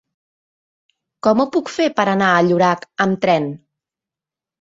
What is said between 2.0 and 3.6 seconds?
anar a Llorac amb tren?